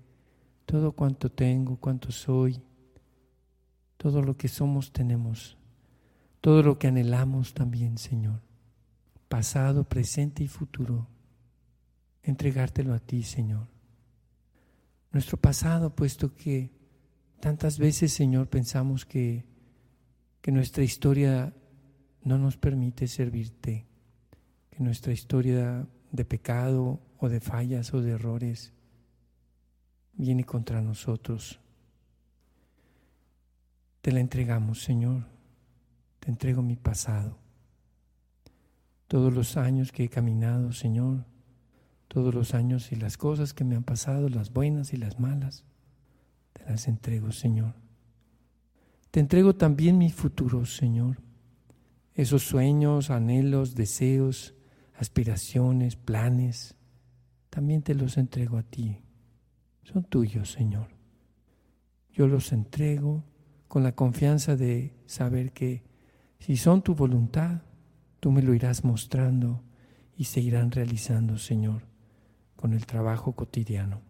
todo 0.66 0.92
cuanto 0.92 1.30
tengo, 1.30 1.76
cuanto 1.78 2.12
soy, 2.12 2.62
todo 3.96 4.22
lo 4.22 4.36
que 4.36 4.48
somos 4.48 4.92
tenemos, 4.92 5.56
todo 6.40 6.62
lo 6.62 6.78
que 6.78 6.88
anhelamos 6.88 7.54
también, 7.54 7.98
Señor, 7.98 8.40
pasado, 9.28 9.84
presente 9.84 10.42
y 10.42 10.48
futuro, 10.48 11.08
entregártelo 12.22 12.94
a 12.94 12.98
ti, 12.98 13.22
Señor. 13.22 13.68
Nuestro 15.12 15.36
pasado, 15.36 15.94
puesto 15.94 16.34
que 16.34 16.70
tantas 17.40 17.78
veces, 17.78 18.12
Señor, 18.12 18.48
pensamos 18.48 19.04
que 19.04 19.44
que 20.46 20.52
nuestra 20.52 20.84
historia 20.84 21.52
no 22.22 22.38
nos 22.38 22.56
permite 22.56 23.08
servirte, 23.08 23.84
que 24.70 24.80
nuestra 24.80 25.12
historia 25.12 25.88
de 26.12 26.24
pecado 26.24 27.00
o 27.18 27.28
de 27.28 27.40
fallas 27.40 27.92
o 27.92 28.00
de 28.00 28.12
errores 28.12 28.72
viene 30.12 30.44
contra 30.44 30.80
nosotros. 30.80 31.58
Te 34.02 34.12
la 34.12 34.20
entregamos, 34.20 34.84
Señor. 34.84 35.26
Te 36.20 36.30
entrego 36.30 36.62
mi 36.62 36.76
pasado. 36.76 37.36
Todos 39.08 39.32
los 39.32 39.56
años 39.56 39.92
que 39.92 40.04
he 40.04 40.08
caminado, 40.08 40.72
Señor, 40.72 41.24
todos 42.08 42.34
los 42.34 42.54
años 42.54 42.92
y 42.92 42.96
las 42.96 43.16
cosas 43.16 43.54
que 43.54 43.64
me 43.64 43.76
han 43.76 43.84
pasado, 43.84 44.28
las 44.28 44.52
buenas 44.52 44.92
y 44.92 44.96
las 44.96 45.20
malas, 45.20 45.64
te 46.52 46.64
las 46.64 46.88
entrego, 46.88 47.32
Señor. 47.32 47.74
Te 49.10 49.20
entrego 49.20 49.54
también 49.54 49.98
mi 49.98 50.10
futuro, 50.10 50.66
Señor. 50.66 51.18
Esos 52.14 52.42
sueños, 52.42 53.10
anhelos, 53.10 53.74
deseos, 53.74 54.54
aspiraciones, 54.94 55.96
planes, 55.96 56.74
también 57.50 57.82
te 57.82 57.94
los 57.94 58.16
entrego 58.16 58.58
a 58.58 58.62
ti. 58.62 59.02
Son 59.82 60.04
tuyos, 60.04 60.50
Señor. 60.52 60.88
Yo 62.12 62.26
los 62.26 62.52
entrego 62.52 63.24
con 63.68 63.82
la 63.82 63.92
confianza 63.92 64.56
de 64.56 64.94
saber 65.06 65.52
que 65.52 65.84
si 66.38 66.56
son 66.56 66.82
tu 66.82 66.94
voluntad, 66.94 67.62
tú 68.26 68.32
me 68.32 68.42
lo 68.42 68.54
irás 68.54 68.82
mostrando 68.82 69.62
y 70.16 70.24
se 70.24 70.40
irán 70.40 70.72
realizando, 70.72 71.38
Señor, 71.38 71.82
con 72.56 72.72
el 72.72 72.84
trabajo 72.84 73.36
cotidiano. 73.36 74.00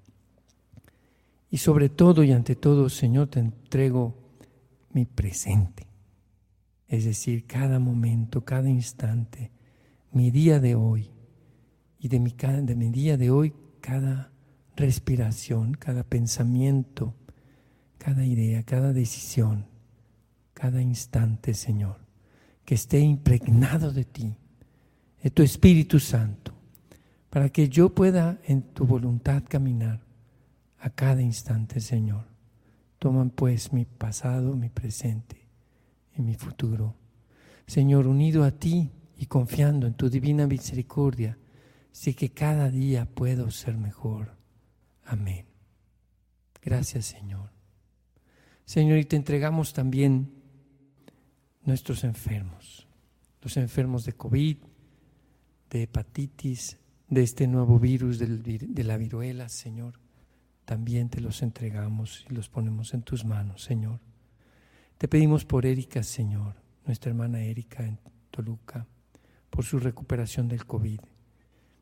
Y 1.51 1.59
sobre 1.59 1.91
todo 1.91 2.25
y 2.25 2.33
ante 2.33 2.57
todo, 2.57 2.89
Señor, 2.89 3.29
te 3.29 3.41
entrego 3.41 4.15
mi 4.95 5.05
presente. 5.05 5.87
Es 6.89 7.05
decir, 7.05 7.45
cada 7.45 7.79
momento, 7.79 8.43
cada 8.43 8.71
instante, 8.71 9.51
mi 10.13 10.31
día 10.31 10.61
de 10.61 10.77
hoy 10.77 11.11
y 11.99 12.09
de 12.09 12.19
mi, 12.19 12.91
día 12.91 13.19
de 13.19 13.31
hoy, 13.31 13.53
cada 13.83 14.33
respiración, 14.77 15.75
cada 15.75 16.05
pensamiento, 16.05 17.13
cada 17.99 18.25
idea, 18.25 18.63
cada 18.63 18.95
decisión, 18.95 19.67
cada 20.55 20.81
instante, 20.81 21.53
Señor, 21.53 22.06
que 22.67 22.75
esté 22.75 22.99
impregnado 22.99 23.93
de 23.93 24.05
ti, 24.05 24.37
de 25.23 25.31
tu 25.31 25.43
Espíritu 25.43 26.01
Santo, 26.01 26.53
para 27.31 27.49
que 27.49 27.69
yo 27.69 27.95
pueda 27.95 28.39
en 28.45 28.63
tu 28.63 28.85
voluntad 28.85 29.45
caminar 29.49 30.05
a 30.81 30.91
cada 30.91 31.23
instante, 31.23 31.81
Señor. 31.81 32.27
Toman 32.99 33.31
pues 33.31 33.73
mi 33.73 33.85
pasado, 33.85 34.57
mi 34.57 34.69
presente 34.69 35.49
y 36.17 36.23
mi 36.23 36.35
futuro. 36.35 36.97
Señor, 37.67 38.09
unido 38.09 38.43
a 38.43 38.51
ti 38.51 38.91
y 39.17 39.27
confiando 39.27 39.87
en 39.87 39.95
tu 39.95 40.11
divina 40.11 40.47
misericordia, 40.47 41.39
sé 41.93 42.15
que 42.15 42.33
cada 42.33 42.69
día 42.69 43.07
puedo 43.07 43.51
ser 43.53 43.77
mejor. 43.77 44.37
Amén. 45.05 45.47
Gracias, 46.63 47.07
Señor. 47.07 47.51
Señor, 48.65 48.99
y 48.99 49.05
te 49.05 49.15
entregamos 49.15 49.73
también 49.73 50.36
nuestros 51.67 52.05
enfermos, 52.05 52.89
los 53.43 53.57
enfermos 53.59 54.05
de 54.07 54.15
COVID, 54.15 54.57
de 55.71 55.83
hepatitis, 55.83 56.79
de 57.09 57.23
este 57.23 57.47
nuevo 57.47 57.79
virus 57.79 58.19
de 58.19 58.85
la 58.85 58.97
viruela, 58.97 59.49
Señor 59.49 60.01
también 60.67 61.09
te 61.09 61.21
los 61.21 61.43
entregamos 61.43 62.27
y 62.29 62.35
los 62.35 62.51
ponemos 62.51 62.93
en 62.93 63.03
tus 63.03 63.25
manos, 63.25 63.63
Señor. 63.63 64.01
Te 64.99 65.07
pedimos 65.07 65.45
por 65.45 65.65
Erika, 65.65 66.03
Señor, 66.03 66.57
nuestra 66.85 67.11
hermana 67.11 67.41
Erika 67.41 67.85
en 67.85 68.01
Toluca, 68.33 68.87
por 69.49 69.65
su 69.65 69.79
recuperación 69.79 70.49
del 70.49 70.67
COVID, 70.67 71.01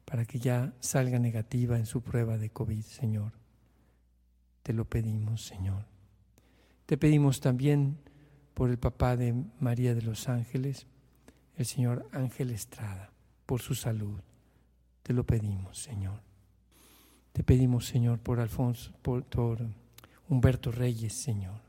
para 0.04 0.26
que 0.26 0.38
ya 0.38 0.74
salga 0.80 1.18
negativa 1.18 1.78
en 1.78 1.86
su 1.86 2.02
prueba 2.02 2.36
de 2.36 2.50
COVID, 2.50 2.82
Señor. 2.82 3.32
Te 4.62 4.74
lo 4.74 4.84
pedimos, 4.84 5.46
Señor. 5.46 5.86
Te 6.84 6.98
pedimos 6.98 7.40
también 7.40 7.96
por 8.54 8.70
el 8.70 8.78
papá 8.78 9.16
de 9.16 9.34
María 9.60 9.94
de 9.94 10.02
los 10.02 10.28
Ángeles, 10.28 10.86
el 11.56 11.66
señor 11.66 12.08
Ángel 12.12 12.50
Estrada, 12.50 13.12
por 13.46 13.60
su 13.60 13.74
salud. 13.74 14.20
Te 15.02 15.12
lo 15.12 15.24
pedimos, 15.24 15.78
Señor. 15.78 16.20
Te 17.32 17.42
pedimos, 17.42 17.86
Señor, 17.86 18.20
por 18.20 18.40
Alfonso, 18.40 18.92
por, 19.02 19.26
Humberto 20.28 20.70
Reyes, 20.70 21.12
Señor. 21.12 21.60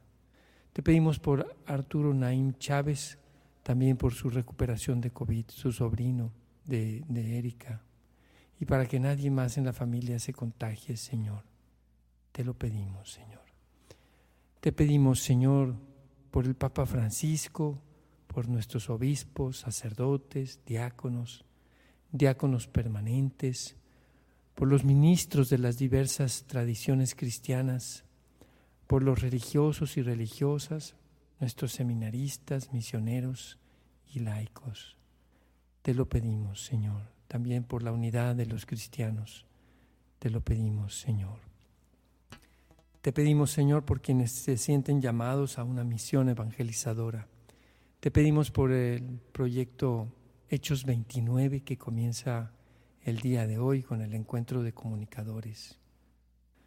Te 0.71 0.83
pedimos 0.83 1.19
por 1.19 1.55
Arturo 1.65 2.13
Naim 2.13 2.53
Chávez, 2.53 3.17
también 3.63 3.97
por 3.97 4.13
su 4.13 4.29
recuperación 4.29 5.01
de 5.01 5.11
COVID, 5.11 5.45
su 5.49 5.71
sobrino 5.71 6.31
de, 6.65 7.03
de 7.09 7.37
Erika, 7.37 7.81
y 8.59 8.65
para 8.65 8.85
que 8.85 8.99
nadie 8.99 9.31
más 9.31 9.57
en 9.57 9.65
la 9.65 9.73
familia 9.73 10.19
se 10.19 10.33
contagie, 10.33 10.95
Señor. 10.95 11.43
Te 12.31 12.43
lo 12.43 12.53
pedimos, 12.53 13.11
Señor. 13.11 13.43
Te 14.61 14.71
pedimos, 14.71 15.21
Señor, 15.21 15.75
por 16.35 16.47
el 16.47 16.55
Papa 16.55 16.85
Francisco, 16.85 17.81
por 18.27 18.49
nuestros 18.49 18.89
obispos, 18.89 19.59
sacerdotes, 19.59 20.59
diáconos, 20.65 21.45
diáconos 22.11 22.67
permanentes, 22.67 23.77
por 24.53 24.67
los 24.67 24.83
ministros 24.83 25.49
de 25.49 25.59
las 25.59 25.77
diversas 25.77 26.43
tradiciones 26.45 27.15
cristianas, 27.15 28.03
por 28.85 29.01
los 29.01 29.21
religiosos 29.21 29.95
y 29.95 30.01
religiosas, 30.01 30.97
nuestros 31.39 31.71
seminaristas, 31.71 32.73
misioneros 32.73 33.57
y 34.13 34.19
laicos. 34.19 34.97
Te 35.83 35.93
lo 35.93 36.09
pedimos, 36.09 36.65
Señor, 36.65 37.03
también 37.29 37.63
por 37.63 37.81
la 37.81 37.93
unidad 37.93 38.35
de 38.35 38.45
los 38.45 38.65
cristianos. 38.65 39.45
Te 40.19 40.29
lo 40.29 40.41
pedimos, 40.41 40.99
Señor. 40.99 41.54
Te 43.05 43.13
pedimos, 43.13 43.51
Señor, 43.51 43.85
por 43.85 44.01
quienes 44.01 44.31
se 44.31 44.57
sienten 44.57 44.99
llamados 44.99 45.59
a 45.59 45.63
una 45.63 45.83
misión 45.83 46.27
evangelizadora. 46.27 47.27
Te 47.99 48.09
pedimos 48.09 48.49
por 48.49 48.71
el 48.71 49.19
proyecto 49.31 50.11
Hechos 50.49 50.85
29 50.85 51.61
que 51.61 51.77
comienza 51.77 52.51
el 53.03 53.19
día 53.19 53.45
de 53.45 53.59
hoy 53.59 53.83
con 53.83 54.01
el 54.01 54.15
encuentro 54.15 54.63
de 54.63 54.73
comunicadores. 54.73 55.77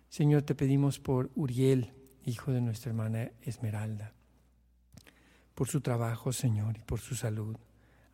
Señor, 0.08 0.42
te 0.42 0.54
pedimos 0.54 1.00
por 1.00 1.28
Uriel, 1.34 1.92
hijo 2.24 2.52
de 2.52 2.60
nuestra 2.60 2.90
hermana 2.90 3.32
Esmeralda, 3.42 4.12
por 5.56 5.66
su 5.66 5.80
trabajo, 5.80 6.32
Señor, 6.32 6.76
y 6.78 6.84
por 6.84 7.00
su 7.00 7.16
salud. 7.16 7.56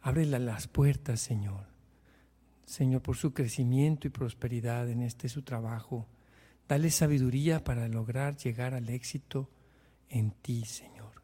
Ábrele 0.01 0.39
las 0.39 0.67
puertas, 0.67 1.21
Señor. 1.21 1.67
Señor, 2.65 3.03
por 3.03 3.17
su 3.17 3.35
crecimiento 3.35 4.07
y 4.07 4.11
prosperidad 4.11 4.89
en 4.89 5.03
este 5.03 5.29
su 5.29 5.43
trabajo 5.43 6.09
Dale 6.69 6.91
sabiduría 6.91 7.63
para 7.63 7.89
lograr 7.89 8.37
llegar 8.37 8.75
al 8.75 8.89
éxito 8.89 9.51
en 10.09 10.31
ti, 10.31 10.65
Señor. 10.65 11.23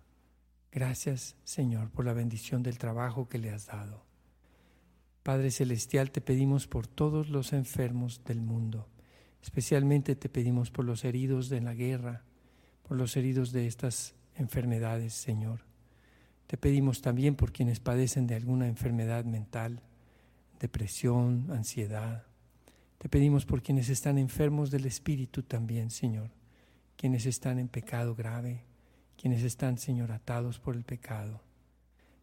Gracias, 0.71 1.37
Señor, 1.45 1.91
por 1.91 2.05
la 2.05 2.13
bendición 2.13 2.63
del 2.63 2.79
trabajo 2.79 3.29
que 3.29 3.39
le 3.39 3.51
has 3.51 3.67
dado. 3.67 4.05
Padre 5.23 5.51
Celestial, 5.51 6.11
te 6.11 6.21
pedimos 6.21 6.67
por 6.67 6.87
todos 6.87 7.31
los 7.31 7.53
enfermos 7.53 8.23
del 8.25 8.41
mundo. 8.41 8.89
Especialmente 9.43 10.15
te 10.15 10.29
pedimos 10.29 10.71
por 10.71 10.85
los 10.85 11.05
heridos 11.05 11.49
de 11.49 11.61
la 11.61 11.75
guerra, 11.75 12.25
por 12.87 12.97
los 12.97 13.17
heridos 13.17 13.53
de 13.53 13.67
estas 13.67 14.15
enfermedades, 14.35 15.15
Señor. 15.15 15.65
Te 16.47 16.57
pedimos 16.57 17.01
también 17.01 17.35
por 17.35 17.53
quienes 17.53 17.81
padecen 17.81 18.27
de 18.27 18.35
alguna 18.35 18.67
enfermedad 18.67 19.25
mental, 19.25 19.81
depresión, 20.59 21.47
ansiedad, 21.51 22.25
te 23.01 23.09
pedimos 23.09 23.47
por 23.47 23.63
quienes 23.63 23.89
están 23.89 24.19
enfermos 24.19 24.71
del 24.71 24.85
Espíritu 24.85 25.43
también, 25.43 25.91
Señor, 25.91 26.31
quienes 26.99 27.25
están 27.25 27.59
en 27.59 27.69
pecado 27.69 28.15
grave, 28.15 28.67
quienes 29.17 29.43
están, 29.43 29.79
Señor, 29.79 30.13
atados 30.13 30.59
por 30.59 30.77
el 30.77 30.85
pecado. 30.85 31.41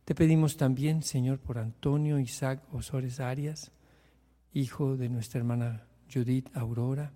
Te 0.06 0.14
pedimos 0.14 0.56
también, 0.56 1.02
Señor, 1.02 1.40
por 1.40 1.58
Antonio 1.58 2.20
Isaac 2.20 2.62
Osores 2.72 3.20
Arias, 3.20 3.72
hijo 4.54 4.98
de 4.98 5.10
nuestra 5.10 5.40
hermana 5.40 5.88
Judith 6.14 6.56
Aurora, 6.56 7.12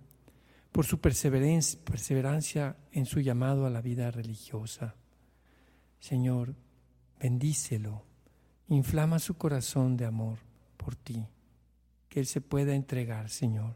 por 0.72 0.84
su 0.84 0.98
perseverancia 0.98 2.76
en 2.90 3.06
su 3.06 3.20
llamado 3.20 3.64
a 3.64 3.70
la 3.70 3.80
vida 3.80 4.10
religiosa. 4.10 4.96
Señor, 6.00 6.56
bendícelo, 7.20 8.02
inflama 8.66 9.20
su 9.20 9.34
corazón 9.34 9.96
de 9.96 10.06
amor 10.06 10.38
por 10.76 10.96
ti 10.96 11.24
que 12.12 12.20
Él 12.20 12.26
se 12.26 12.42
pueda 12.42 12.74
entregar, 12.74 13.30
Señor. 13.30 13.74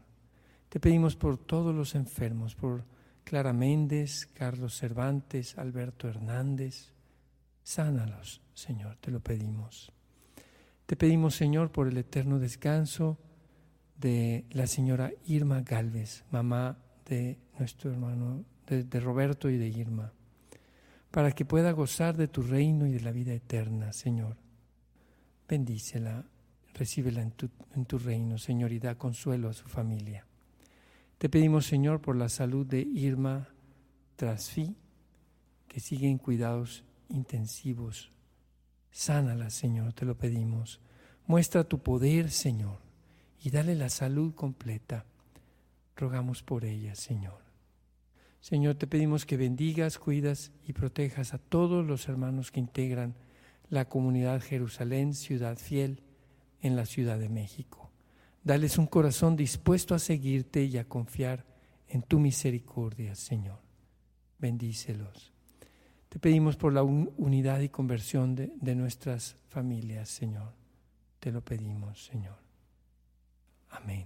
Te 0.69 0.79
pedimos 0.79 1.15
por 1.15 1.39
todos 1.39 1.73
los 1.73 1.95
enfermos, 1.95 2.53
por 2.53 2.85
Clara 3.23 3.51
Méndez, 3.51 4.27
Carlos 4.27 4.77
Cervantes, 4.77 5.57
Alberto 5.57 6.07
Hernández. 6.07 6.93
Sánalos, 7.63 8.43
Señor, 8.53 8.97
te 8.97 9.09
lo 9.09 9.21
pedimos. 9.21 9.91
Te 10.85 10.95
pedimos, 10.95 11.33
Señor, 11.33 11.71
por 11.71 11.87
el 11.87 11.97
eterno 11.97 12.37
descanso 12.37 13.17
de 13.99 14.45
la 14.51 14.67
señora 14.67 15.11
Irma 15.25 15.61
Galvez, 15.61 16.23
mamá 16.29 16.77
de 17.07 17.39
nuestro 17.57 17.89
hermano, 17.89 18.45
de, 18.67 18.83
de, 18.83 18.99
Roberto 18.99 19.49
y 19.49 19.57
de 19.57 19.67
Irma, 19.67 20.13
para 21.09 21.31
que 21.31 21.43
pueda 21.43 21.71
gozar 21.71 22.15
de 22.15 22.27
tu 22.27 22.43
reino 22.43 22.85
y 22.85 22.91
de 22.91 23.01
la 23.01 23.11
vida 23.11 23.33
eterna, 23.33 23.93
Señor. 23.93 24.37
Bendícela 25.49 26.23
recíbela 26.77 27.21
en 27.21 27.31
tu, 27.85 27.97
reino, 27.97 28.37
Señor, 28.37 28.71
y 28.71 28.79
da 28.79 28.95
consuelo 28.95 29.49
a 29.49 29.53
su 29.53 29.67
familia. 29.67 30.25
Te 31.17 31.29
pedimos, 31.29 31.65
Señor, 31.65 32.01
por 32.01 32.15
la 32.15 32.29
salud 32.29 32.65
de 32.65 32.81
Irma 32.81 33.49
Trasfi, 34.15 34.75
que 35.67 35.79
sigue 35.79 36.07
en 36.07 36.17
cuidados 36.17 36.83
intensivos. 37.09 38.11
Sánala, 38.91 39.49
Señor, 39.49 39.93
te 39.93 40.05
lo 40.05 40.17
pedimos. 40.17 40.79
Muestra 41.25 41.63
tu 41.63 41.79
poder, 41.79 42.31
Señor, 42.31 42.79
y 43.43 43.49
dale 43.49 43.75
la 43.75 43.89
salud 43.89 44.33
completa. 44.33 45.05
Rogamos 45.95 46.43
por 46.43 46.63
ella, 46.65 46.95
Señor. 46.95 47.41
Señor, 48.39 48.75
te 48.75 48.87
pedimos 48.87 49.25
que 49.25 49.35
bendigas, 49.35 49.97
cuidas 49.97 50.51
y 50.65 50.73
protejas 50.73 51.33
a 51.33 51.37
todos 51.39 51.85
los 51.85 52.07
hermanos 52.07 52.51
que 52.51 52.59
integran 52.59 53.15
la 53.69 53.89
comunidad 53.89 54.41
Jerusalén, 54.41 55.13
ciudad 55.13 55.57
fiel, 55.57 56.01
en 56.61 56.75
la 56.75 56.85
Ciudad 56.85 57.19
de 57.19 57.29
México. 57.29 57.91
Dales 58.43 58.77
un 58.77 58.87
corazón 58.87 59.35
dispuesto 59.35 59.93
a 59.93 59.99
seguirte 59.99 60.63
y 60.63 60.77
a 60.77 60.87
confiar 60.87 61.45
en 61.87 62.03
tu 62.03 62.19
misericordia, 62.19 63.15
Señor. 63.15 63.59
Bendícelos. 64.39 65.33
Te 66.09 66.19
pedimos 66.19 66.55
por 66.55 66.73
la 66.73 66.83
unidad 66.83 67.59
y 67.59 67.69
conversión 67.69 68.35
de, 68.35 68.53
de 68.61 68.75
nuestras 68.75 69.35
familias, 69.47 70.09
Señor. 70.09 70.53
Te 71.19 71.31
lo 71.31 71.43
pedimos, 71.43 72.05
Señor. 72.05 72.37
Amén. 73.69 74.05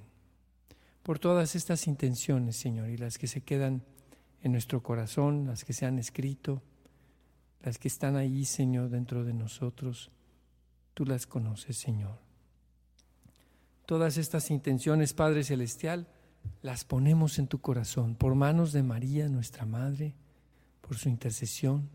Por 1.03 1.19
todas 1.19 1.55
estas 1.55 1.87
intenciones, 1.87 2.55
Señor, 2.55 2.89
y 2.89 2.97
las 2.97 3.17
que 3.17 3.27
se 3.27 3.41
quedan 3.41 3.83
en 4.41 4.51
nuestro 4.51 4.81
corazón, 4.81 5.45
las 5.45 5.63
que 5.63 5.73
se 5.73 5.85
han 5.85 5.99
escrito, 5.99 6.63
las 7.61 7.77
que 7.77 7.87
están 7.87 8.15
ahí, 8.15 8.45
Señor, 8.45 8.89
dentro 8.89 9.23
de 9.23 9.33
nosotros, 9.33 10.11
tú 10.93 11.05
las 11.05 11.27
conoces, 11.27 11.77
Señor. 11.77 12.30
Todas 13.91 14.15
estas 14.15 14.51
intenciones, 14.51 15.11
Padre 15.11 15.43
Celestial, 15.43 16.07
las 16.61 16.85
ponemos 16.85 17.37
en 17.39 17.47
tu 17.47 17.59
corazón 17.59 18.15
por 18.15 18.35
manos 18.35 18.71
de 18.71 18.83
María, 18.83 19.27
nuestra 19.27 19.65
Madre, 19.65 20.15
por 20.79 20.95
su 20.95 21.09
intercesión 21.09 21.89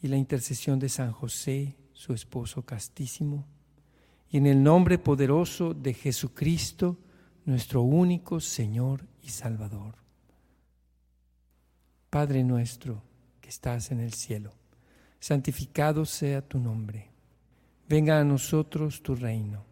y 0.00 0.08
la 0.08 0.16
intercesión 0.16 0.78
de 0.78 0.88
San 0.88 1.12
José, 1.12 1.76
su 1.92 2.14
esposo 2.14 2.62
castísimo, 2.64 3.44
y 4.30 4.38
en 4.38 4.46
el 4.46 4.62
nombre 4.62 4.96
poderoso 4.96 5.74
de 5.74 5.92
Jesucristo, 5.92 6.96
nuestro 7.44 7.82
único 7.82 8.40
Señor 8.40 9.06
y 9.22 9.28
Salvador. 9.28 9.96
Padre 12.08 12.42
nuestro 12.42 13.02
que 13.42 13.50
estás 13.50 13.90
en 13.90 14.00
el 14.00 14.14
cielo, 14.14 14.54
santificado 15.20 16.06
sea 16.06 16.40
tu 16.40 16.58
nombre. 16.58 17.10
Venga 17.86 18.18
a 18.18 18.24
nosotros 18.24 19.02
tu 19.02 19.14
reino 19.14 19.71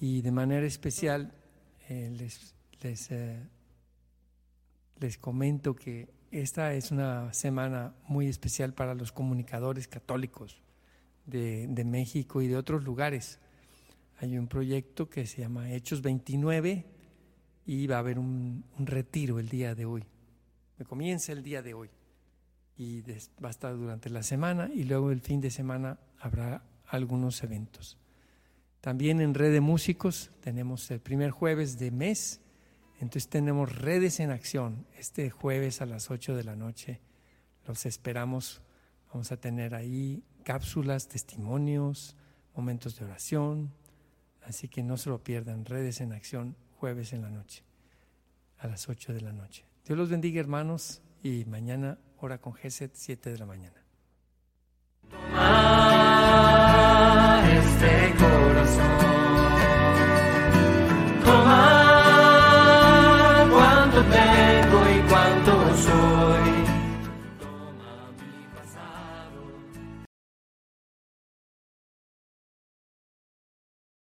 y 0.00 0.22
de 0.22 0.30
manera 0.30 0.66
especial 0.66 1.32
eh, 1.88 2.10
les, 2.16 2.54
les, 2.82 3.10
eh, 3.10 3.42
les 5.00 5.18
comento 5.18 5.74
que 5.74 6.08
esta 6.30 6.74
es 6.74 6.90
una 6.90 7.32
semana 7.32 7.94
muy 8.08 8.26
especial 8.26 8.74
para 8.74 8.94
los 8.94 9.12
comunicadores 9.12 9.88
católicos 9.88 10.58
de, 11.24 11.84
México 11.84 12.42
y 12.42 12.48
de 12.48 12.56
otros 12.56 12.84
lugares. 12.84 13.38
Hay 14.18 14.38
un 14.38 14.48
proyecto 14.48 15.08
que 15.08 15.26
se 15.26 15.42
llama 15.42 15.72
Hechos 15.72 16.02
29 16.02 16.84
y 17.66 17.86
va 17.86 17.96
a 17.96 17.98
haber 18.00 18.18
un, 18.18 18.64
retiro 18.78 19.38
el 19.38 19.48
día 19.48 19.74
de 19.74 19.84
hoy. 19.84 20.04
Me 20.78 20.84
comienza 20.84 21.32
el 21.32 21.42
día 21.42 21.62
de 21.62 21.74
hoy 21.74 21.90
y 22.76 23.02
va 23.42 23.48
a 23.48 23.50
estar 23.50 23.76
durante 23.76 24.10
la 24.10 24.22
semana 24.22 24.70
y 24.72 24.84
luego 24.84 25.10
el 25.10 25.20
fin 25.20 25.40
de 25.40 25.50
semana 25.50 25.98
habrá 26.18 26.62
algunos 26.86 27.42
eventos. 27.42 27.98
También 28.86 29.20
en 29.20 29.34
Red 29.34 29.50
de 29.50 29.60
Músicos 29.60 30.30
tenemos 30.42 30.88
el 30.92 31.00
primer 31.00 31.32
jueves 31.32 31.76
de 31.76 31.90
mes, 31.90 32.40
entonces 33.00 33.28
tenemos 33.28 33.74
redes 33.74 34.20
en 34.20 34.30
acción 34.30 34.86
este 34.96 35.28
jueves 35.28 35.82
a 35.82 35.86
las 35.86 36.08
8 36.08 36.36
de 36.36 36.44
la 36.44 36.54
noche. 36.54 37.00
Los 37.66 37.84
esperamos, 37.84 38.62
vamos 39.08 39.32
a 39.32 39.38
tener 39.38 39.74
ahí 39.74 40.22
cápsulas, 40.44 41.08
testimonios, 41.08 42.16
momentos 42.54 42.96
de 42.96 43.06
oración. 43.06 43.72
Así 44.44 44.68
que 44.68 44.84
no 44.84 44.96
se 44.98 45.10
lo 45.10 45.18
pierdan, 45.20 45.64
redes 45.64 46.00
en 46.00 46.12
acción, 46.12 46.54
jueves 46.76 47.12
en 47.12 47.22
la 47.22 47.30
noche, 47.30 47.64
a 48.58 48.68
las 48.68 48.88
8 48.88 49.12
de 49.12 49.20
la 49.20 49.32
noche. 49.32 49.66
Dios 49.84 49.98
los 49.98 50.10
bendiga 50.10 50.38
hermanos 50.38 51.02
y 51.24 51.44
mañana 51.46 51.98
hora 52.18 52.38
con 52.38 52.54
Geset, 52.54 52.92
7 52.94 53.32
de 53.32 53.38
la 53.38 53.46
mañana. 53.46 53.84
the 63.96 64.02
band. 64.10 64.35